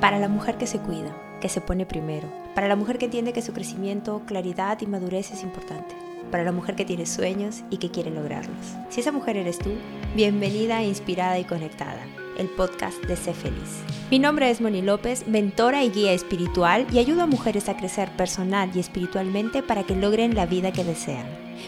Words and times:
Para 0.00 0.18
la 0.18 0.28
mujer 0.28 0.56
que 0.56 0.66
se 0.66 0.78
cuida, 0.78 1.14
que 1.42 1.50
se 1.50 1.60
pone 1.60 1.84
primero. 1.84 2.26
Para 2.54 2.68
la 2.68 2.76
mujer 2.76 2.96
que 2.96 3.04
entiende 3.04 3.34
que 3.34 3.42
su 3.42 3.52
crecimiento, 3.52 4.22
claridad 4.24 4.80
y 4.80 4.86
madurez 4.86 5.30
es 5.30 5.42
importante. 5.42 5.94
Para 6.30 6.42
la 6.42 6.52
mujer 6.52 6.74
que 6.74 6.86
tiene 6.86 7.04
sueños 7.04 7.64
y 7.68 7.76
que 7.76 7.90
quiere 7.90 8.10
lograrlos. 8.10 8.76
Si 8.88 9.00
esa 9.00 9.12
mujer 9.12 9.36
eres 9.36 9.58
tú, 9.58 9.72
bienvenida, 10.14 10.82
inspirada 10.82 11.38
y 11.38 11.44
conectada 11.44 12.00
el 12.40 12.48
podcast 12.48 13.04
de 13.04 13.16
Sé 13.16 13.34
Feliz. 13.34 13.82
Mi 14.10 14.18
nombre 14.18 14.50
es 14.50 14.62
Moni 14.62 14.80
López, 14.80 15.28
mentora 15.28 15.84
y 15.84 15.90
guía 15.90 16.12
espiritual 16.12 16.86
y 16.90 16.98
ayudo 16.98 17.22
a 17.22 17.26
mujeres 17.26 17.68
a 17.68 17.76
crecer 17.76 18.10
personal 18.16 18.70
y 18.74 18.80
espiritualmente 18.80 19.62
para 19.62 19.84
que 19.84 19.94
logren 19.94 20.34
la 20.34 20.46
vida 20.46 20.72
que 20.72 20.82
desean. 20.82 21.26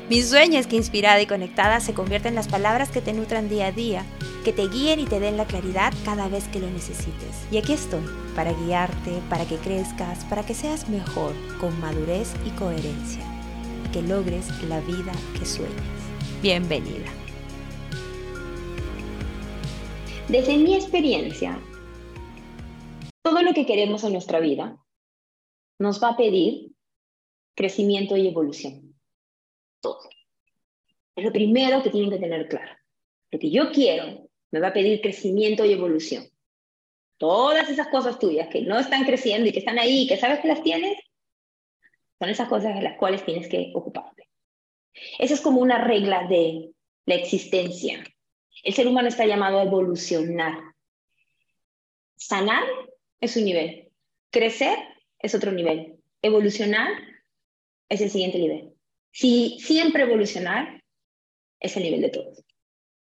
Mi 0.09 0.23
sueño 0.23 0.59
es 0.59 0.67
que 0.67 0.77
inspirada 0.77 1.21
y 1.21 1.27
conectada 1.27 1.81
se 1.81 1.93
convierta 1.93 2.31
en 2.31 2.35
las 2.35 2.49
palabras 2.49 2.89
que 2.89 3.03
te 3.03 3.13
nutran 3.13 3.51
día 3.51 3.67
a 3.67 3.73
día, 3.73 4.07
que 4.45 4.55
te 4.55 4.67
guíen 4.67 4.99
y 4.99 5.05
te 5.05 5.21
den 5.21 5.37
la 5.37 5.45
claridad 5.45 5.93
cada 6.07 6.29
vez 6.29 6.49
que 6.49 6.61
lo 6.61 6.71
necesites. 6.71 7.37
Y 7.51 7.59
aquí 7.59 7.75
estoy, 7.75 8.03
para 8.35 8.55
guiarte, 8.55 9.21
para 9.29 9.45
que 9.45 9.57
crezcas, 9.57 10.25
para 10.25 10.45
que 10.45 10.55
seas 10.55 10.89
mejor, 10.89 11.35
con 11.61 11.79
madurez 11.81 12.33
y 12.47 12.51
coherencia, 12.51 13.23
que 13.93 14.01
logres 14.01 14.47
la 14.69 14.81
vida 14.81 15.13
que 15.39 15.45
sueñas. 15.45 15.77
Bienvenida. 16.41 17.22
Desde 20.29 20.57
mi 20.57 20.75
experiencia, 20.75 21.61
todo 23.23 23.43
lo 23.43 23.53
que 23.53 23.67
queremos 23.67 24.05
en 24.05 24.13
nuestra 24.13 24.39
vida 24.39 24.79
nos 25.79 26.03
va 26.03 26.11
a 26.11 26.17
pedir 26.17 26.71
crecimiento 27.55 28.17
y 28.17 28.29
evolución. 28.29 28.95
Todo. 29.81 30.09
Es 31.17 31.25
lo 31.25 31.33
primero 31.33 31.83
que 31.83 31.91
tienen 31.91 32.11
que 32.11 32.19
tener 32.19 32.49
claro. 32.49 32.73
Lo 33.33 33.39
que 33.39 33.51
yo 33.51 33.73
quiero 33.73 34.29
me 34.53 34.61
va 34.61 34.69
a 34.69 34.73
pedir 34.73 35.01
crecimiento 35.01 35.65
y 35.65 35.73
evolución. 35.73 36.29
Todas 37.19 37.69
esas 37.69 37.89
cosas 37.89 38.19
tuyas 38.19 38.49
que 38.49 38.63
no 38.63 38.79
están 38.79 39.05
creciendo 39.05 39.49
y 39.49 39.53
que 39.53 39.59
están 39.59 39.79
ahí 39.79 40.07
que 40.07 40.17
sabes 40.17 40.41
que 40.41 40.49
las 40.49 40.63
tienes, 40.63 40.99
son 42.19 42.29
esas 42.29 42.49
cosas 42.49 42.75
de 42.77 42.83
las 42.83 42.97
cuales 42.97 43.25
tienes 43.25 43.49
que 43.49 43.73
ocuparte. 43.75 44.29
Esa 45.19 45.35
es 45.35 45.41
como 45.41 45.61
una 45.61 45.83
regla 45.83 46.27
de 46.29 46.71
la 47.07 47.17
existencia. 47.17 48.05
El 48.63 48.75
ser 48.75 48.87
humano 48.87 49.09
está 49.09 49.27
llamado 49.27 49.59
a 49.59 49.65
evolucionar. 49.65 50.59
Sanar 52.17 52.63
es 53.21 53.37
un 53.37 53.45
nivel. 53.45 53.91
Crecer 54.31 54.79
es 55.19 55.35
otro 55.35 55.53
nivel. 55.53 55.99
Evolucionar 56.23 56.89
es 57.89 58.01
el 58.01 58.11
siguiente 58.11 58.39
nivel. 58.39 58.73
Si 59.11 59.59
siempre 59.61 60.05
evolucionar 60.05 60.83
es 61.61 61.77
el 61.77 61.83
nivel 61.83 62.03
de 62.03 62.11
todos. 62.11 62.45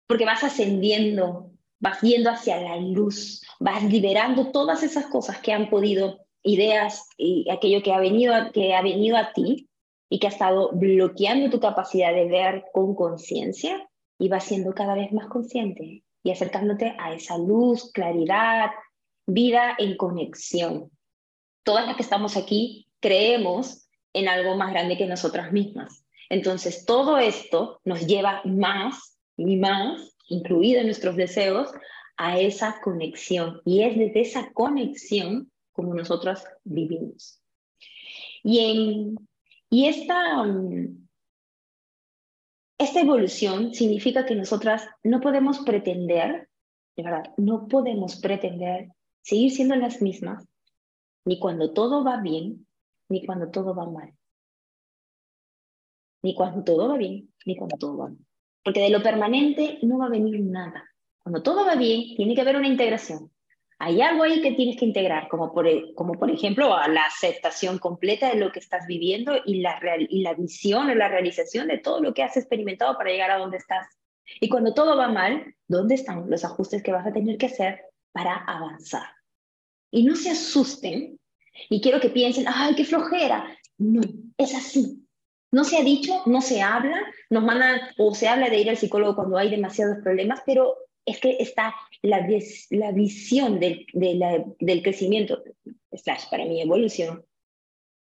Porque 0.07 0.25
vas 0.25 0.43
ascendiendo, 0.43 1.51
vas 1.79 2.01
yendo 2.01 2.29
hacia 2.29 2.61
la 2.61 2.77
luz, 2.77 3.41
vas 3.59 3.83
liberando 3.83 4.51
todas 4.51 4.83
esas 4.83 5.07
cosas 5.07 5.39
que 5.39 5.51
han 5.51 5.69
podido, 5.69 6.25
ideas 6.43 7.09
y 7.17 7.49
aquello 7.49 7.83
que 7.83 7.91
ha 7.91 7.99
venido, 7.99 8.33
que 8.53 8.73
ha 8.73 8.81
venido 8.81 9.17
a 9.17 9.33
ti 9.33 9.67
y 10.09 10.19
que 10.19 10.27
ha 10.27 10.29
estado 10.29 10.71
bloqueando 10.73 11.49
tu 11.49 11.59
capacidad 11.59 12.13
de 12.13 12.25
ver 12.25 12.65
con 12.71 12.95
conciencia 12.95 13.87
y 14.19 14.29
vas 14.29 14.45
siendo 14.45 14.73
cada 14.73 14.95
vez 14.95 15.11
más 15.11 15.27
consciente 15.27 16.03
y 16.23 16.31
acercándote 16.31 16.95
a 16.99 17.13
esa 17.13 17.37
luz, 17.37 17.91
claridad, 17.91 18.71
vida 19.25 19.75
en 19.77 19.95
conexión. 19.97 20.91
Todas 21.63 21.85
las 21.85 21.95
que 21.95 22.03
estamos 22.03 22.37
aquí 22.37 22.87
creemos 22.99 23.87
en 24.13 24.27
algo 24.27 24.55
más 24.55 24.71
grande 24.71 24.97
que 24.97 25.05
nosotras 25.05 25.51
mismas. 25.51 26.03
Entonces, 26.29 26.85
todo 26.85 27.17
esto 27.17 27.79
nos 27.85 28.05
lleva 28.05 28.41
más 28.45 29.17
y 29.37 29.57
más, 29.57 30.17
incluido 30.27 30.79
en 30.81 30.87
nuestros 30.87 31.15
deseos, 31.15 31.69
a 32.17 32.39
esa 32.39 32.81
conexión. 32.81 33.61
Y 33.63 33.83
es 33.83 33.97
desde 33.97 34.21
esa 34.21 34.51
conexión 34.51 35.51
como 35.71 35.93
nosotras 35.93 36.43
vivimos. 36.63 37.39
Y, 38.43 38.59
en, 38.59 39.15
y 39.69 39.85
esta, 39.85 40.43
mm, 40.43 41.06
esta 42.77 43.01
evolución 43.01 43.73
significa 43.73 44.25
que 44.25 44.35
nosotras 44.35 44.87
no 45.03 45.19
podemos 45.19 45.59
pretender, 45.59 46.49
de 46.95 47.03
verdad, 47.03 47.33
no 47.37 47.67
podemos 47.67 48.17
pretender 48.17 48.89
seguir 49.21 49.51
siendo 49.51 49.75
las 49.75 50.01
mismas 50.01 50.47
ni 51.25 51.39
cuando 51.39 51.73
todo 51.73 52.03
va 52.03 52.21
bien, 52.21 52.67
ni 53.09 53.25
cuando 53.25 53.49
todo 53.49 53.75
va 53.75 53.89
mal. 53.89 54.13
Ni 56.23 56.33
cuando 56.35 56.63
todo 56.63 56.87
va 56.87 56.97
bien, 56.97 57.33
ni 57.45 57.57
cuando 57.57 57.77
todo 57.77 57.97
va 57.97 58.09
mal. 58.09 58.25
Porque 58.63 58.81
de 58.81 58.89
lo 58.89 59.03
permanente 59.03 59.79
no 59.81 59.97
va 59.97 60.05
a 60.05 60.09
venir 60.09 60.39
nada. 60.41 60.85
Cuando 61.19 61.43
todo 61.43 61.65
va 61.65 61.75
bien, 61.75 62.15
tiene 62.15 62.35
que 62.35 62.41
haber 62.41 62.55
una 62.55 62.67
integración. 62.67 63.31
Hay 63.79 64.01
algo 64.01 64.23
ahí 64.23 64.41
que 64.41 64.53
tienes 64.53 64.77
que 64.77 64.85
integrar, 64.85 65.27
como 65.27 65.53
por, 65.53 65.67
e, 65.67 65.93
ejemplo 66.33 66.69
la 66.87 67.05
aceptación 67.05 67.77
completa 67.77 68.29
de 68.29 68.39
lo 68.39 68.51
que 68.51 68.59
estás 68.59 68.87
viviendo 68.87 69.33
y 69.45 69.61
la, 69.61 69.79
y 70.09 70.21
la 70.21 70.33
visión 70.33 70.89
o 70.89 70.95
la 70.95 71.09
realización 71.09 71.67
de 71.67 71.77
todo 71.77 72.01
lo 72.01 72.13
que 72.13 72.23
has 72.23 72.35
experimentado 72.37 72.97
para 72.97 73.11
llegar 73.11 73.29
a 73.29 73.37
donde 73.37 73.57
estás. 73.57 73.87
Y 74.41 74.49
cuando 74.49 74.73
todo 74.73 74.97
va 74.97 75.09
mal, 75.09 75.55
¿dónde 75.67 75.95
están 75.95 76.29
los 76.29 76.43
ajustes 76.43 76.81
que 76.81 76.91
vas 76.91 77.05
a 77.05 77.13
tener 77.13 77.37
que 77.37 77.45
hacer 77.45 77.81
para 78.11 78.35
avanzar? 78.35 79.07
Y 79.91 80.03
no 80.03 80.15
se 80.15 80.31
asusten 80.31 81.19
y 81.69 81.81
quiero 81.81 81.99
que 81.99 82.09
piensen, 82.09 82.45
ay, 82.47 82.75
qué 82.75 82.83
flojera. 82.83 83.57
No, 83.77 84.01
es 84.37 84.55
así. 84.55 85.07
No 85.51 85.63
se 85.63 85.77
ha 85.77 85.83
dicho, 85.83 86.23
no 86.25 86.41
se 86.41 86.61
habla, 86.61 87.01
nos 87.29 87.43
mandan 87.43 87.79
o 87.97 88.13
se 88.13 88.27
habla 88.27 88.49
de 88.49 88.59
ir 88.59 88.69
al 88.69 88.77
psicólogo 88.77 89.15
cuando 89.15 89.37
hay 89.37 89.49
demasiados 89.49 89.99
problemas, 90.03 90.41
pero 90.45 90.75
es 91.07 91.21
que 91.21 91.37
está 91.39 91.73
la, 92.01 92.19
visión 92.91 93.59
del, 93.61 93.87
del 93.93 94.83
crecimiento, 94.83 95.41
slash, 95.93 96.29
para 96.29 96.45
mi 96.45 96.61
evolución, 96.61 97.25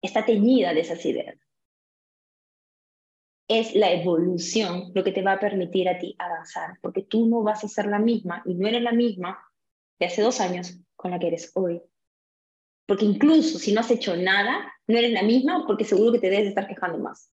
está 0.04 0.24
teñida 0.24 0.74
de 0.76 0.82
esas 0.82 1.04
ideas. 1.04 1.36
Es 3.48 3.74
la 3.74 3.92
evolución 3.92 4.92
lo 4.94 5.04
que 5.04 5.12
te 5.12 5.24
va 5.24 5.34
a 5.34 5.40
permitir 5.40 5.90
a 5.90 5.98
ti 5.98 6.16
avanzar, 6.20 6.78
porque 6.80 7.02
tú 7.02 7.26
no 7.28 7.42
vas 7.42 7.64
a 7.64 7.68
ser 7.68 7.88
la 7.88 7.98
misma 7.98 8.44
y 8.46 8.54
no 8.54 8.68
eres 8.68 8.84
la 8.84 8.94
misma 8.94 9.44
de 10.00 10.06
hace 10.06 10.22
dos 10.22 10.40
años 10.40 10.80
con 10.96 11.10
la 11.10 11.18
que 11.18 11.28
eres 11.28 11.52
hoy. 11.56 11.82
Porque 12.86 13.06
incluso 13.06 13.58
si 13.58 13.74
no 13.74 13.82
has 13.82 13.90
hecho 13.90 14.16
nada, 14.16 14.72
no 14.86 14.98
eres 14.98 15.12
la 15.12 15.24
misma 15.24 15.66
porque 15.66 15.86
seguro 15.86 16.12
que 16.12 16.20
te 16.20 16.30
debes 16.30 16.50
estar 16.50 16.68
quejando 16.68 17.00
más. 17.00 17.32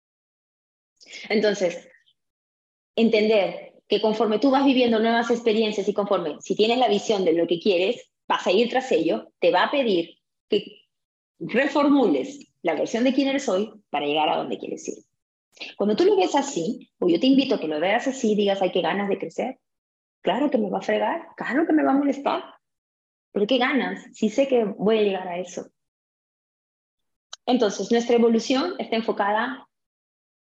Entonces, 1.29 1.89
entender 2.97 3.72
que 3.93 4.01
conforme 4.01 4.39
tú 4.39 4.51
vas 4.51 4.65
viviendo 4.65 4.99
nuevas 5.01 5.31
experiencias 5.31 5.87
y 5.87 5.93
conforme, 5.93 6.41
si 6.41 6.57
tienes 6.57 6.79
la 6.79 6.89
visión 6.89 7.27
de 7.27 7.35
lo 7.35 7.47
que 7.47 7.61
quieres, 7.61 8.11
vas 8.27 8.47
a 8.47 8.51
ir 8.51 8.71
tras 8.71 8.91
ello, 8.91 9.31
te 9.39 9.51
va 9.51 9.65
a 9.65 9.71
pedir 9.71 10.17
que 10.49 10.87
reformules 11.39 12.39
la 12.63 12.73
versión 12.73 13.05
de 13.05 13.13
quién 13.13 13.29
eres 13.29 13.51
hoy 13.51 13.71
para 13.91 14.07
llegar 14.07 14.31
a 14.31 14.39
donde 14.39 14.57
quieres 14.57 14.89
ir. 14.89 15.05
Cuando 15.77 15.95
tú 15.95 16.07
lo 16.07 16.17
ves 16.17 16.35
así, 16.35 16.91
o 17.01 17.07
yo 17.07 17.21
te 17.21 17.27
invito 17.27 17.57
a 17.57 17.61
que 17.61 17.69
lo 17.69 17.79
veas 17.81 18.07
así, 18.07 18.35
digas, 18.35 18.63
hay 18.63 18.73
que 18.73 18.81
ganas 18.81 19.11
de 19.11 19.19
crecer. 19.19 19.59
Claro 20.23 20.51
que 20.51 20.57
me 20.57 20.71
va 20.71 20.79
a 20.79 20.81
fregar, 20.81 21.29
claro 21.37 21.67
que 21.67 21.75
me 21.75 21.85
va 21.85 21.91
a 21.91 21.99
molestar, 21.99 22.45
pero 23.31 23.47
qué 23.47 23.59
ganas, 23.59 24.07
si 24.15 24.31
sé 24.31 24.49
que 24.49 24.65
voy 24.65 25.01
a 25.01 25.03
llegar 25.03 25.29
a 25.29 25.39
eso. 25.39 25.67
Entonces, 27.45 27.93
nuestra 27.93 28.17
evolución 28.17 28.73
está 28.79 28.97
enfocada 28.97 29.69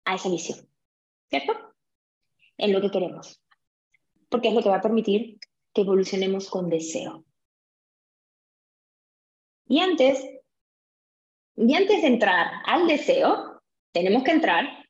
a 0.06 0.14
esa 0.14 0.30
visión, 0.30 0.60
¿cierto? 1.32 1.73
En 2.58 2.74
lo 2.74 2.82
que 2.82 2.92
queremos, 2.92 3.42
porque 4.30 4.50
es 4.50 4.54
lo 4.54 4.62
que 4.62 4.70
va 4.70 4.78
a 4.78 4.82
permitir 4.82 5.40
que 5.74 5.82
evolucionemos 5.82 6.50
con 6.50 6.70
deseo. 6.70 7.26
Y 9.68 9.80
antes, 9.80 10.24
y 11.56 11.74
antes 11.76 12.02
de 12.02 12.08
entrar 12.08 12.48
al 12.66 12.88
deseo, 12.88 13.62
tenemos 13.92 14.24
que 14.24 14.32
entrar 14.32 14.86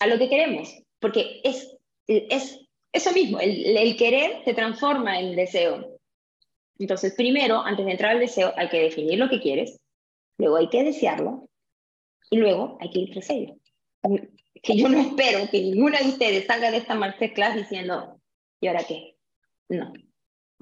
a 0.00 0.06
lo 0.06 0.18
que 0.18 0.28
queremos, 0.28 0.74
porque 0.98 1.40
es, 1.44 1.76
es 2.06 2.60
eso 2.92 3.12
mismo, 3.12 3.40
el, 3.40 3.96
querer 3.96 4.44
se 4.44 4.54
transforma 4.54 5.18
en 5.18 5.36
deseo. 5.36 5.98
Entonces, 6.78 7.14
primero, 7.14 7.60
antes 7.60 7.86
de 7.86 7.92
entrar 7.92 8.12
al 8.12 8.20
deseo, 8.20 8.52
hay 8.56 8.68
que 8.68 8.80
definir 8.80 9.18
lo 9.18 9.28
que 9.28 9.40
quieres, 9.40 9.80
luego 10.36 10.56
hay 10.56 10.68
que 10.68 10.82
desearlo 10.82 11.48
y 12.30 12.38
luego 12.38 12.76
hay 12.80 12.90
que 12.90 13.00
ir 13.00 13.12
tras 13.12 13.30
ello 13.30 13.56
que 14.62 14.76
yo 14.76 14.88
no 14.88 15.00
espero 15.00 15.50
que 15.50 15.60
ninguna 15.60 15.98
de 15.98 16.08
ustedes 16.08 16.46
salga 16.46 16.70
de 16.70 16.78
esta 16.78 16.94
masterclass 16.94 17.56
diciendo, 17.56 18.20
¿y 18.60 18.68
ahora 18.68 18.84
qué? 18.84 19.16
No, 19.68 19.92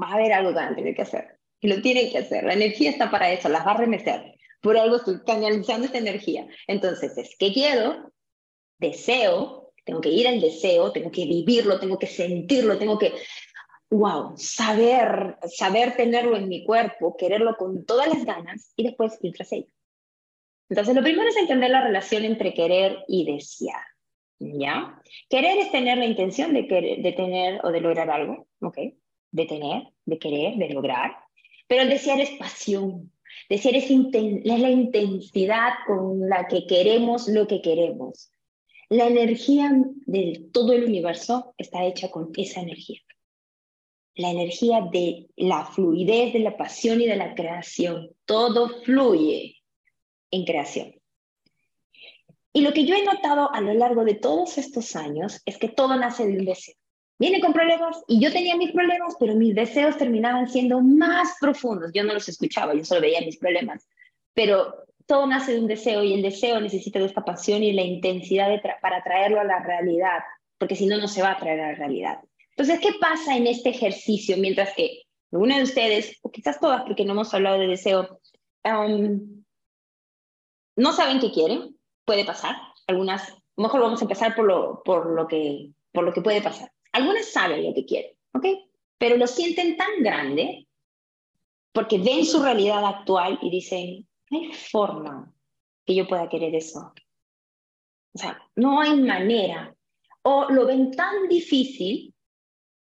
va 0.01 0.09
a 0.09 0.15
haber 0.15 0.33
algo 0.33 0.51
que 0.51 0.57
van 0.57 0.73
a 0.73 0.77
tener 0.77 0.95
que 0.95 1.03
hacer. 1.03 1.39
Y 1.61 1.69
lo 1.69 1.83
tienen 1.83 2.11
que 2.11 2.19
hacer. 2.19 2.45
La 2.45 2.55
energía 2.55 2.91
está 2.91 3.11
para 3.11 3.31
eso, 3.31 3.51
las 3.51 3.67
va 3.67 3.73
a 3.73 3.77
remecer. 3.77 4.35
Por 4.63 4.79
algo 4.79 4.97
estoy 4.97 5.21
canalizando 5.25 5.87
esta 5.87 5.99
energía. 5.99 6.47
Entonces, 6.67 7.17
es 7.19 7.37
que 7.39 7.53
quiero, 7.53 8.13
deseo, 8.79 9.73
tengo 9.85 10.01
que 10.01 10.09
ir 10.09 10.27
al 10.27 10.41
deseo, 10.41 10.93
tengo 10.93 11.11
que 11.11 11.27
vivirlo, 11.27 11.79
tengo 11.79 11.99
que 11.99 12.07
sentirlo, 12.07 12.79
tengo 12.79 12.99
que, 12.99 13.13
wow, 13.91 14.35
saber, 14.37 15.37
saber 15.47 15.97
tenerlo 15.97 16.37
en 16.37 16.49
mi 16.49 16.65
cuerpo, 16.65 17.17
quererlo 17.19 17.57
con 17.57 17.85
todas 17.85 18.09
las 18.09 18.25
ganas 18.25 18.73
y 18.77 18.85
después 18.85 19.19
ir 19.23 19.35
ello. 19.51 19.67
Entonces, 20.71 20.95
lo 20.95 21.03
primero 21.03 21.29
es 21.29 21.37
entender 21.37 21.71
la 21.71 21.83
relación 21.83 22.25
entre 22.25 22.55
querer 22.55 23.05
y 23.09 23.25
desear. 23.25 23.83
¿Ya? 24.39 25.03
Querer 25.29 25.59
es 25.59 25.71
tener 25.73 25.99
la 25.99 26.07
intención 26.07 26.55
de, 26.55 26.67
querer, 26.67 27.03
de 27.03 27.13
tener 27.13 27.61
o 27.65 27.71
de 27.71 27.81
lograr 27.81 28.09
algo, 28.09 28.47
¿ok? 28.61 28.79
De 29.33 29.47
tener, 29.47 29.89
de 30.07 30.19
querer, 30.19 30.57
de 30.57 30.71
lograr. 30.71 31.17
Pero 31.67 31.83
el 31.83 31.91
desear 31.91 32.21
es 32.21 32.31
pasión, 32.39 33.13
desear 33.51 33.75
es, 33.75 33.91
es 33.91 34.61
la 34.61 34.71
intensidad 34.71 35.73
con 35.87 36.27
la 36.29 36.47
que 36.47 36.67
queremos 36.67 37.29
lo 37.29 37.47
que 37.47 37.61
queremos. 37.61 38.33
La 38.89 39.09
energía 39.09 39.71
de 40.07 40.49
todo 40.53 40.73
el 40.73 40.85
universo 40.85 41.55
está 41.59 41.85
hecha 41.85 42.11
con 42.11 42.31
esa 42.37 42.61
energía. 42.61 43.01
La 44.15 44.31
energía 44.31 44.89
de 44.91 45.29
la 45.37 45.65
fluidez, 45.67 46.33
de 46.33 46.41
la 46.41 46.57
pasión 46.57 47.01
y 47.01 47.07
de 47.07 47.17
la 47.17 47.35
creación. 47.35 48.11
Todo 48.25 48.83
fluye 48.83 49.60
en 50.31 50.45
creación. 50.45 50.95
Y 52.53 52.63
lo 52.63 52.73
que 52.73 52.85
yo 52.85 52.95
he 52.97 53.05
notado 53.05 53.53
a 53.53 53.61
lo 53.61 53.75
largo 53.75 54.05
de 54.05 54.15
todos 54.15 54.59
estos 54.59 54.97
años 54.97 55.41
es 55.47 55.57
que 55.57 55.69
todo 55.69 55.97
nace 55.97 56.27
de 56.27 56.39
un 56.39 56.45
deseo. 56.45 56.75
Viene 57.19 57.41
con 57.41 57.53
problemas 57.53 58.03
y 58.09 58.19
yo 58.19 58.33
tenía 58.33 58.57
mis 58.57 58.73
problemas, 58.73 59.15
pero 59.21 59.35
mis 59.35 59.55
deseos 59.55 59.99
terminaban 59.99 60.49
siendo 60.49 60.81
más 60.81 61.35
profundos. 61.39 61.93
Yo 61.93 62.03
no 62.03 62.15
los 62.15 62.29
escuchaba, 62.29 62.75
yo 62.75 62.85
solo 62.85 63.03
veía 63.03 63.21
mis 63.21 63.37
problemas. 63.37 63.87
Pero 64.35 64.87
todo 65.07 65.27
nace 65.27 65.53
de 65.53 65.61
un 65.61 65.67
deseo 65.67 66.03
y 66.03 66.15
el 66.15 66.23
deseo 66.23 66.61
necesita 66.61 66.99
de 66.99 67.07
esta 67.07 67.25
pasión 67.25 67.63
y 67.63 67.73
la 67.73 67.83
intensidad 67.83 68.49
para 68.81 69.03
traerlo 69.03 69.41
a 69.41 69.45
la 69.45 69.63
realidad, 69.63 70.21
porque 70.57 70.77
si 70.77 70.87
no, 70.87 70.97
no 70.99 71.09
se 71.09 71.21
va 71.21 71.33
a 71.33 71.39
traer 71.39 71.61
a 71.61 71.73
la 71.73 71.75
realidad. 71.75 72.21
Entonces, 72.51 72.81
¿qué 72.81 72.99
pasa 73.01 73.37
en 73.37 73.47
este 73.47 73.71
ejercicio 73.71 74.37
mientras 74.39 74.75
que 74.75 75.03
alguna 75.33 75.59
de 75.59 75.65
ustedes, 75.65 76.19
o 76.23 76.31
quizás 76.31 76.59
todas, 76.59 76.83
porque 76.83 77.05
no 77.05 77.13
hemos 77.13 77.33
hablado 77.35 77.59
de 77.59 77.67
deseo, 77.67 78.21
um, 78.65 79.40
no 80.81 80.93
saben 80.93 81.21
qué 81.21 81.31
quieren? 81.31 81.77
puede 82.11 82.25
pasar. 82.25 82.57
Algunas, 82.89 83.33
mejor 83.57 83.83
vamos 83.83 84.01
a 84.01 84.05
empezar 84.05 84.35
por 84.35 84.45
lo, 84.45 84.83
por 84.83 85.15
lo, 85.15 85.29
que, 85.29 85.71
por 85.93 86.03
lo 86.03 86.13
que 86.13 86.23
puede 86.23 86.43
pasar. 86.43 86.73
Algunas 86.91 87.27
saben 87.27 87.65
lo 87.65 87.73
que 87.73 87.87
quieren, 87.87 88.11
¿ok? 88.35 88.47
Pero 88.99 89.17
lo 89.17 89.29
sienten 89.29 89.77
tan 89.77 90.03
grande 90.03 90.67
porque 91.73 91.99
ven 91.99 92.27
su 92.27 92.43
realidad 92.43 92.85
actual 92.85 93.39
y 93.43 93.49
dicen, 93.49 94.09
no 94.29 94.41
hay 94.41 94.53
forma 94.53 95.33
que 95.87 95.95
yo 95.95 96.09
pueda 96.09 96.29
querer 96.29 96.53
eso. 96.53 96.93
O 98.13 98.19
sea, 98.19 98.43
no 98.57 98.81
hay 98.81 99.01
manera. 99.01 99.73
O 100.23 100.51
lo 100.51 100.67
ven 100.67 100.91
tan 100.91 101.29
difícil 101.29 102.13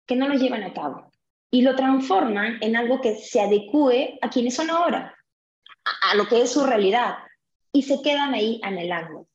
que 0.06 0.16
no 0.16 0.28
lo 0.28 0.34
llevan 0.34 0.62
a 0.62 0.72
cabo 0.72 1.12
y 1.50 1.60
lo 1.60 1.76
transforman 1.76 2.56
en 2.62 2.74
algo 2.74 3.02
que 3.02 3.16
se 3.16 3.38
adecue 3.38 4.18
a 4.22 4.30
quienes 4.30 4.54
son 4.54 4.70
ahora, 4.70 5.14
a, 5.84 6.12
a 6.12 6.14
lo 6.14 6.26
que 6.26 6.40
es 6.40 6.50
su 6.50 6.64
realidad 6.64 7.18
y 7.72 7.82
se 7.82 8.02
quedan 8.02 8.34
ahí 8.34 8.60
anhelando. 8.62 9.26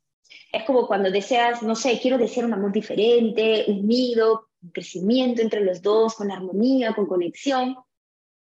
Es 0.52 0.64
como 0.64 0.88
cuando 0.88 1.12
deseas, 1.12 1.62
no 1.64 1.76
sé, 1.76 2.00
quiero 2.02 2.18
desear 2.18 2.46
un 2.46 2.54
amor 2.54 2.72
diferente, 2.72 3.66
unido, 3.68 4.48
un 4.62 4.70
crecimiento 4.70 5.42
entre 5.42 5.64
los 5.64 5.82
dos, 5.82 6.16
con 6.16 6.32
armonía, 6.32 6.94
con 6.94 7.06
conexión, 7.06 7.76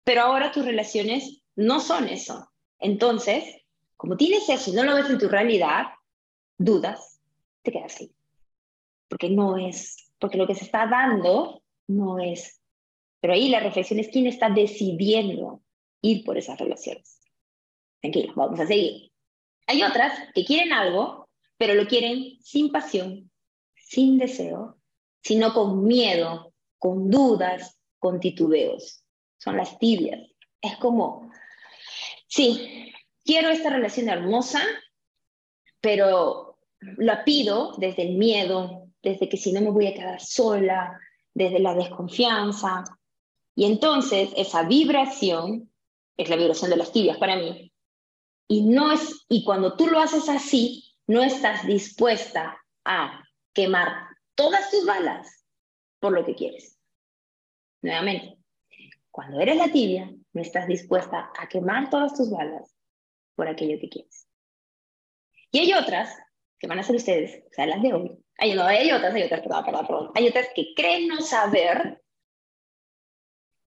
pero 0.03 0.21
ahora 0.21 0.51
tus 0.51 0.65
relaciones 0.65 1.41
no 1.55 1.79
son 1.79 2.07
eso. 2.07 2.49
Entonces, 2.79 3.43
como 3.97 4.17
tienes 4.17 4.47
eso 4.49 4.71
y 4.71 4.73
no 4.73 4.83
lo 4.83 4.95
ves 4.95 5.09
en 5.09 5.19
tu 5.19 5.27
realidad, 5.27 5.87
dudas, 6.57 7.19
te 7.61 7.71
quedas 7.71 7.99
ahí. 7.99 8.11
Porque 9.07 9.29
no 9.29 9.57
es, 9.57 10.11
porque 10.19 10.37
lo 10.37 10.47
que 10.47 10.55
se 10.55 10.65
está 10.65 10.87
dando 10.87 11.61
no 11.87 12.19
es. 12.19 12.61
Pero 13.19 13.33
ahí 13.33 13.49
la 13.49 13.59
reflexión 13.59 13.99
es 13.99 14.07
quién 14.07 14.25
está 14.25 14.49
decidiendo 14.49 15.61
ir 16.01 16.23
por 16.23 16.37
esas 16.37 16.59
relaciones. 16.59 17.19
Tranquilo, 17.99 18.33
vamos 18.35 18.59
a 18.59 18.65
seguir. 18.65 19.10
Hay 19.67 19.83
otras 19.83 20.13
que 20.33 20.45
quieren 20.45 20.73
algo, 20.73 21.29
pero 21.57 21.73
lo 21.73 21.87
quieren 21.87 22.37
sin 22.41 22.71
pasión, 22.71 23.31
sin 23.75 24.17
deseo, 24.17 24.77
sino 25.21 25.53
con 25.53 25.83
miedo, 25.83 26.53
con 26.77 27.09
dudas, 27.09 27.79
con 27.99 28.19
titubeos. 28.19 29.03
Son 29.37 29.57
las 29.57 29.77
tibias. 29.77 30.19
Es 30.61 30.77
como, 30.77 31.31
sí, 32.27 32.91
quiero 33.23 33.49
esta 33.49 33.69
relación 33.69 34.09
hermosa, 34.09 34.61
pero 35.79 36.59
la 36.79 37.23
pido 37.23 37.75
desde 37.77 38.03
el 38.03 38.17
miedo, 38.17 38.87
desde 39.01 39.29
que 39.29 39.37
si 39.37 39.51
no 39.51 39.61
me 39.61 39.69
voy 39.69 39.87
a 39.87 39.93
quedar 39.93 40.21
sola, 40.21 40.99
desde 41.33 41.59
la 41.59 41.73
desconfianza. 41.73 42.83
Y 43.55 43.65
entonces 43.65 44.31
esa 44.35 44.63
vibración 44.63 45.71
es 46.17 46.29
la 46.29 46.35
vibración 46.35 46.69
de 46.69 46.77
las 46.77 46.91
tibias 46.91 47.17
para 47.17 47.35
mí, 47.35 47.70
y, 48.47 48.63
no 48.63 48.91
es, 48.91 49.25
y 49.29 49.43
cuando 49.43 49.75
tú 49.75 49.87
lo 49.87 49.99
haces 49.99 50.29
así, 50.29 50.83
no 51.07 51.23
estás 51.23 51.65
dispuesta 51.65 52.57
a 52.85 53.23
quemar 53.53 54.07
todas 54.35 54.69
tus 54.71 54.85
balas 54.85 55.45
por 55.99 56.13
lo 56.13 56.25
que 56.25 56.35
quieres. 56.35 56.77
Nuevamente, 57.81 58.37
cuando 59.09 59.39
eres 59.39 59.57
la 59.57 59.71
tibia, 59.71 60.11
no 60.33 60.41
estás 60.41 60.67
dispuesta 60.67 61.31
a 61.37 61.47
quemar 61.47 61.89
todas 61.89 62.13
tus 62.15 62.29
balas 62.29 62.75
por 63.35 63.47
aquello 63.47 63.79
que 63.79 63.89
quieres. 63.89 64.27
Y 65.51 65.59
hay 65.59 65.73
otras 65.73 66.15
que 66.59 66.67
van 66.67 66.79
a 66.79 66.83
ser 66.83 66.95
ustedes, 66.95 67.43
o 67.49 67.53
sea, 67.53 67.65
las 67.65 67.81
de 67.81 67.93
hoy. 67.93 68.17
Hay, 68.37 68.53
no, 68.53 68.63
hay 68.63 68.91
otras, 68.91 69.13
hay 69.13 69.23
otras, 69.23 69.41
perdón, 69.41 69.65
perdón, 69.65 69.87
perdón. 69.87 70.11
Hay 70.15 70.27
otras 70.27 70.47
que 70.55 70.73
creen 70.75 71.07
no 71.07 71.21
saber 71.21 72.01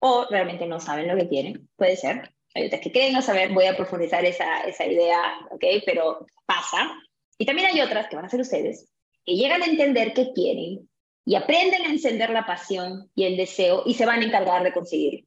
o 0.00 0.26
realmente 0.30 0.66
no 0.66 0.80
saben 0.80 1.08
lo 1.08 1.16
que 1.16 1.28
quieren, 1.28 1.68
puede 1.76 1.96
ser. 1.96 2.34
Hay 2.58 2.66
otras 2.66 2.81
que 2.81 2.90
creen 2.90 3.12
no 3.12 3.22
saber, 3.22 3.52
voy 3.52 3.66
a 3.66 3.76
profundizar 3.76 4.25
esa, 4.25 4.62
esa 4.62 4.84
idea, 4.84 5.20
¿ok? 5.50 5.64
Pero 5.87 6.26
pasa. 6.44 6.93
Y 7.38 7.46
también 7.46 7.69
hay 7.69 7.81
otras 7.81 8.08
que 8.08 8.16
van 8.16 8.25
a 8.25 8.28
ser 8.28 8.40
ustedes, 8.40 8.88
que 9.25 9.37
llegan 9.37 9.62
a 9.62 9.66
entender 9.66 10.12
qué 10.12 10.32
quieren 10.34 10.88
y 11.25 11.34
aprenden 11.37 11.82
a 11.82 11.90
encender 11.90 12.31
la 12.31 12.46
pasión 12.46 13.10
y 13.14 13.25
el 13.25 13.37
deseo 13.37 13.84
y 13.87 13.94
se 13.94 14.06
van 14.06 14.22
a 14.22 14.25
encargar 14.25 14.64
de 14.64 14.72
conseguirlo. 14.72 15.26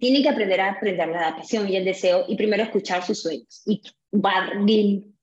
Tienen 0.00 0.22
que 0.22 0.30
aprender 0.30 0.58
a 0.62 0.70
aprender 0.70 1.08
la 1.08 1.36
pasión 1.36 1.68
y 1.68 1.76
el 1.76 1.84
deseo 1.84 2.24
y 2.26 2.36
primero 2.36 2.62
escuchar 2.62 3.04
sus 3.04 3.20
sueños 3.20 3.62
y 3.66 3.82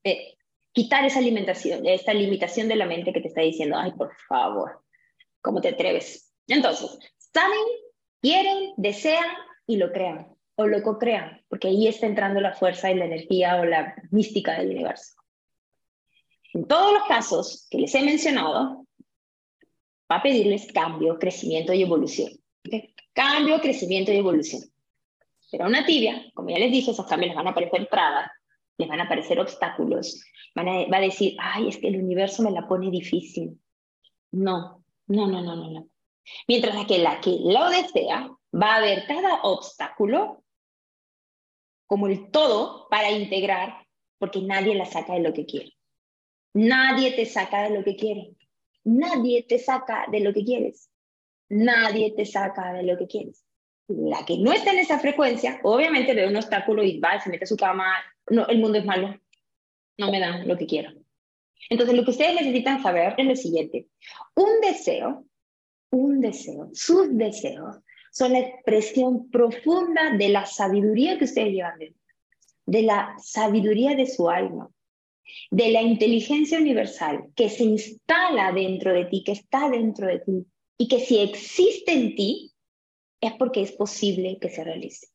eh, 0.04 0.34
quitar 0.72 1.04
esa 1.04 1.18
alimentación, 1.18 1.84
esta 1.86 2.14
limitación 2.14 2.68
de 2.68 2.76
la 2.76 2.86
mente 2.86 3.12
que 3.12 3.20
te 3.20 3.28
está 3.28 3.40
diciendo, 3.40 3.76
ay, 3.76 3.90
por 3.92 4.14
favor, 4.28 4.84
¿cómo 5.40 5.60
te 5.60 5.70
atreves? 5.70 6.32
Entonces, 6.46 6.96
saben, 7.34 7.58
quieren, 8.22 8.74
desean 8.76 9.26
y 9.66 9.76
lo 9.76 9.90
crean 9.90 10.28
o 10.60 10.66
lo 10.66 10.82
co-crean, 10.82 11.42
porque 11.48 11.68
ahí 11.68 11.86
está 11.86 12.06
entrando 12.06 12.40
la 12.40 12.52
fuerza 12.52 12.90
y 12.90 12.94
la 12.94 13.06
energía 13.06 13.56
o 13.60 13.64
la 13.64 13.94
mística 14.10 14.58
del 14.58 14.70
universo. 14.70 15.14
En 16.52 16.66
todos 16.66 16.92
los 16.92 17.04
casos 17.04 17.66
que 17.70 17.78
les 17.78 17.94
he 17.94 18.02
mencionado, 18.02 18.86
va 20.10 20.16
a 20.16 20.22
pedirles 20.22 20.70
cambio, 20.72 21.18
crecimiento 21.18 21.72
y 21.72 21.82
evolución. 21.82 22.32
Cambio, 23.12 23.60
crecimiento 23.60 24.12
y 24.12 24.16
evolución. 24.16 24.62
Pero 25.50 25.66
una 25.66 25.84
tibia, 25.84 26.24
como 26.34 26.50
ya 26.50 26.58
les 26.58 26.72
dije, 26.72 26.90
esos 26.90 27.06
cambios 27.06 27.28
les 27.28 27.36
van 27.36 27.48
a 27.48 27.54
parecer 27.54 27.88
trabas, 27.90 28.30
les 28.78 28.88
van 28.88 29.00
a 29.00 29.08
parecer 29.08 29.38
obstáculos, 29.40 30.22
va 30.56 30.96
a 30.96 31.00
decir, 31.00 31.36
ay, 31.38 31.68
es 31.68 31.78
que 31.78 31.88
el 31.88 31.96
universo 31.96 32.42
me 32.42 32.50
la 32.50 32.66
pone 32.66 32.90
difícil. 32.90 33.60
No, 34.32 34.84
no, 35.06 35.26
no, 35.26 35.42
no, 35.42 35.56
no, 35.56 35.70
no. 35.70 35.86
Mientras 36.46 36.86
que 36.86 36.98
la 36.98 37.20
que 37.20 37.36
lo 37.42 37.68
desea 37.70 38.30
va 38.54 38.76
a 38.76 38.80
ver 38.80 39.04
cada 39.06 39.42
obstáculo 39.42 40.42
como 41.90 42.06
el 42.06 42.30
todo 42.30 42.86
para 42.88 43.10
integrar, 43.10 43.84
porque 44.18 44.40
nadie 44.40 44.76
la 44.76 44.86
saca 44.86 45.14
de 45.14 45.20
lo 45.22 45.32
que 45.32 45.44
quiere. 45.44 45.72
Nadie 46.54 47.10
te 47.10 47.26
saca 47.26 47.64
de 47.64 47.76
lo 47.76 47.82
que 47.82 47.96
quiere. 47.96 48.36
Nadie 48.84 49.42
te 49.42 49.58
saca 49.58 50.06
de 50.08 50.20
lo 50.20 50.32
que 50.32 50.44
quieres. 50.44 50.88
Nadie 51.48 52.12
te 52.16 52.24
saca 52.26 52.74
de 52.74 52.84
lo 52.84 52.96
que 52.96 53.08
quieres. 53.08 53.44
La 53.88 54.24
que 54.24 54.38
no 54.38 54.52
está 54.52 54.70
en 54.70 54.78
esa 54.78 55.00
frecuencia, 55.00 55.58
obviamente 55.64 56.14
ve 56.14 56.28
un 56.28 56.36
obstáculo 56.36 56.84
y 56.84 57.00
va, 57.00 57.20
se 57.20 57.28
mete 57.28 57.42
a 57.42 57.48
su 57.48 57.56
cama, 57.56 57.92
no, 58.28 58.46
el 58.46 58.60
mundo 58.60 58.78
es 58.78 58.84
malo, 58.84 59.18
no 59.98 60.12
me 60.12 60.20
dan 60.20 60.46
lo 60.46 60.56
que 60.56 60.66
quiero. 60.66 60.92
Entonces, 61.70 61.96
lo 61.96 62.04
que 62.04 62.12
ustedes 62.12 62.36
necesitan 62.36 62.80
saber 62.80 63.14
es 63.18 63.26
lo 63.26 63.34
siguiente. 63.34 63.88
Un 64.36 64.60
deseo, 64.60 65.24
un 65.90 66.20
deseo, 66.20 66.70
sus 66.72 67.08
deseos 67.18 67.78
son 68.10 68.32
la 68.32 68.40
expresión 68.40 69.30
profunda 69.30 70.16
de 70.16 70.28
la 70.28 70.46
sabiduría 70.46 71.18
que 71.18 71.24
ustedes 71.24 71.52
llevan 71.52 71.78
dentro, 71.78 72.02
de 72.66 72.82
la 72.82 73.14
sabiduría 73.22 73.94
de 73.94 74.06
su 74.06 74.28
alma, 74.28 74.70
de 75.50 75.70
la 75.70 75.82
inteligencia 75.82 76.58
universal 76.58 77.26
que 77.34 77.48
se 77.48 77.64
instala 77.64 78.52
dentro 78.52 78.92
de 78.92 79.04
ti, 79.06 79.22
que 79.24 79.32
está 79.32 79.68
dentro 79.68 80.06
de 80.06 80.18
ti, 80.20 80.46
y 80.76 80.88
que 80.88 81.00
si 81.00 81.18
existe 81.18 81.92
en 81.92 82.14
ti, 82.14 82.52
es 83.20 83.32
porque 83.34 83.62
es 83.62 83.72
posible 83.72 84.38
que 84.40 84.48
se 84.48 84.64
realice. 84.64 85.08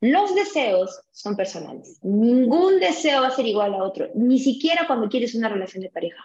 Los 0.00 0.34
deseos 0.34 1.02
son 1.10 1.36
personales. 1.36 1.98
Ningún 2.02 2.80
deseo 2.80 3.22
va 3.22 3.28
a 3.28 3.36
ser 3.36 3.46
igual 3.46 3.74
a 3.74 3.82
otro, 3.82 4.08
ni 4.14 4.38
siquiera 4.38 4.86
cuando 4.86 5.08
quieres 5.08 5.34
una 5.34 5.48
relación 5.48 5.82
de 5.82 5.90
pareja. 5.90 6.24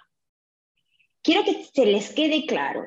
Quiero 1.21 1.43
que 1.43 1.63
se 1.63 1.85
les 1.85 2.13
quede 2.13 2.45
claro 2.45 2.85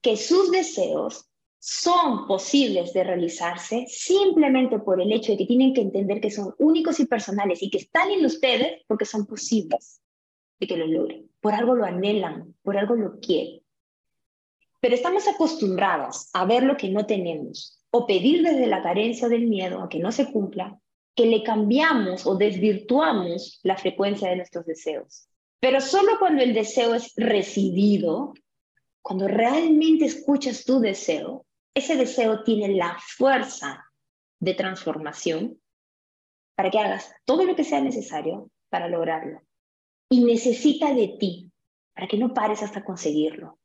que 0.00 0.16
sus 0.16 0.50
deseos 0.50 1.28
son 1.64 2.26
posibles 2.26 2.92
de 2.92 3.04
realizarse 3.04 3.86
simplemente 3.86 4.80
por 4.80 5.00
el 5.00 5.12
hecho 5.12 5.30
de 5.30 5.38
que 5.38 5.46
tienen 5.46 5.72
que 5.72 5.80
entender 5.80 6.20
que 6.20 6.32
son 6.32 6.52
únicos 6.58 6.98
y 6.98 7.06
personales 7.06 7.62
y 7.62 7.70
que 7.70 7.78
están 7.78 8.10
en 8.10 8.26
ustedes 8.26 8.82
porque 8.88 9.04
son 9.04 9.26
posibles 9.26 10.02
de 10.58 10.66
que 10.66 10.76
lo 10.76 10.88
logren. 10.88 11.30
Por 11.40 11.54
algo 11.54 11.76
lo 11.76 11.84
anhelan, 11.84 12.52
por 12.64 12.76
algo 12.76 12.96
lo 12.96 13.20
quieren. 13.20 13.60
Pero 14.80 14.96
estamos 14.96 15.28
acostumbrados 15.28 16.30
a 16.32 16.44
ver 16.46 16.64
lo 16.64 16.76
que 16.76 16.88
no 16.88 17.06
tenemos 17.06 17.80
o 17.92 18.08
pedir 18.08 18.42
desde 18.42 18.66
la 18.66 18.82
carencia 18.82 19.28
del 19.28 19.46
miedo 19.46 19.84
a 19.84 19.88
que 19.88 20.00
no 20.00 20.10
se 20.10 20.32
cumpla, 20.32 20.80
que 21.14 21.26
le 21.26 21.44
cambiamos 21.44 22.26
o 22.26 22.34
desvirtuamos 22.34 23.60
la 23.62 23.76
frecuencia 23.76 24.28
de 24.28 24.34
nuestros 24.34 24.66
deseos. 24.66 25.28
Pero 25.60 25.80
solo 25.80 26.18
cuando 26.18 26.42
el 26.42 26.54
deseo 26.54 26.96
es 26.96 27.12
recibido, 27.16 28.34
cuando 29.00 29.28
realmente 29.28 30.06
escuchas 30.06 30.64
tu 30.64 30.80
deseo, 30.80 31.46
ese 31.74 31.96
deseo 31.96 32.42
tiene 32.42 32.68
la 32.74 32.96
fuerza 32.98 33.84
de 34.40 34.54
transformación 34.54 35.60
para 36.54 36.70
que 36.70 36.78
hagas 36.78 37.14
todo 37.24 37.44
lo 37.44 37.56
que 37.56 37.64
sea 37.64 37.80
necesario 37.80 38.50
para 38.68 38.88
lograrlo. 38.88 39.40
Y 40.10 40.24
necesita 40.24 40.92
de 40.92 41.16
ti 41.18 41.50
para 41.94 42.06
que 42.06 42.18
no 42.18 42.34
pares 42.34 42.62
hasta 42.62 42.84
conseguirlo. 42.84 43.58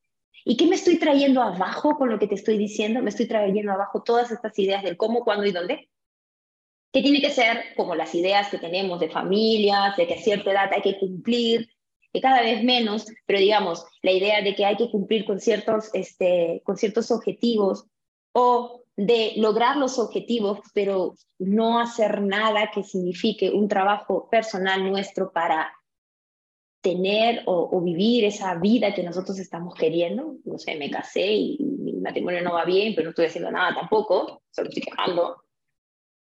¿Y 0.46 0.56
qué 0.56 0.66
me 0.66 0.76
estoy 0.76 0.98
trayendo 0.98 1.42
abajo 1.42 1.98
con 1.98 2.10
lo 2.10 2.20
que 2.20 2.28
te 2.28 2.36
estoy 2.36 2.58
diciendo? 2.58 3.02
Me 3.02 3.10
estoy 3.10 3.28
trayendo 3.28 3.72
abajo 3.72 4.04
todas 4.04 4.32
estas 4.32 4.58
ideas 4.60 4.84
del 4.84 4.96
cómo, 4.96 5.24
cuándo 5.24 5.46
y 5.46 5.52
dónde. 5.52 5.90
Que 6.94 7.02
tiene 7.02 7.22
que 7.22 7.32
ser 7.32 7.76
como 7.76 7.96
las 7.96 8.16
ideas 8.16 8.50
que 8.50 8.58
tenemos 8.58 9.00
de 9.00 9.10
familias, 9.10 9.98
de 9.98 10.08
que 10.08 10.14
a 10.14 10.22
cierta 10.22 10.52
edad 10.52 10.72
hay 10.74 10.82
que 10.82 10.98
cumplir, 11.00 11.70
que 12.14 12.22
cada 12.22 12.42
vez 12.42 12.64
menos, 12.64 13.08
pero 13.26 13.40
digamos, 13.40 13.86
la 14.02 14.12
idea 14.12 14.42
de 14.42 14.56
que 14.56 14.66
hay 14.66 14.78
que 14.78 14.90
cumplir 14.90 15.26
con 15.26 15.42
ciertos, 15.42 15.90
este, 15.94 16.62
con 16.64 16.78
ciertos 16.78 17.12
objetivos 17.12 17.88
o 18.40 18.84
de 18.96 19.34
lograr 19.38 19.78
los 19.78 19.98
objetivos, 19.98 20.60
pero 20.72 21.16
no 21.40 21.80
hacer 21.80 22.22
nada 22.22 22.70
que 22.72 22.84
signifique 22.84 23.50
un 23.50 23.68
trabajo 23.68 24.30
personal 24.30 24.88
nuestro 24.88 25.32
para 25.32 25.74
tener 26.82 27.42
o, 27.48 27.82
vivir 27.82 28.26
esa 28.26 28.54
vida 28.54 28.94
que 28.94 29.02
nosotros 29.02 29.40
estamos 29.40 29.74
queriendo. 29.74 30.36
No 30.46 30.60
sé, 30.60 30.76
me 30.76 30.92
casé 30.92 31.34
y 31.34 31.58
mi 31.60 31.94
matrimonio 31.94 32.44
no 32.44 32.54
va 32.54 32.64
bien, 32.64 32.94
pero 32.94 33.06
no 33.06 33.10
estoy 33.10 33.26
haciendo 33.26 33.50
nada 33.50 33.74
tampoco, 33.74 34.44
solo 34.52 34.70
estoy 34.70 34.84
quejando. 34.84 35.42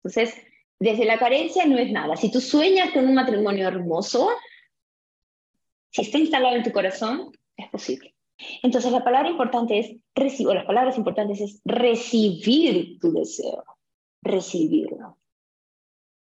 Entonces, 0.03 0.35
desde 0.79 1.05
la 1.05 1.17
carencia 1.17 1.65
no 1.65 1.77
es 1.77 1.89
nada. 1.93 2.17
Si 2.17 2.29
tú 2.29 2.41
sueñas 2.41 2.91
con 2.91 3.07
un 3.07 3.13
matrimonio 3.13 3.69
hermoso, 3.69 4.31
si 5.91 6.01
está 6.01 6.17
instalado 6.17 6.57
en 6.57 6.63
tu 6.63 6.73
corazón, 6.73 7.31
es 7.55 7.69
posible. 7.69 8.13
Entonces 8.63 8.91
la 8.91 9.03
palabra 9.03 9.29
importante 9.29 9.79
es 9.79 9.95
recibir, 10.15 10.53
las 10.53 10.65
palabras 10.65 10.97
importantes 10.97 11.41
es 11.41 11.61
recibir 11.65 12.99
tu 12.99 13.11
deseo, 13.11 13.63
recibirlo. 14.21 15.17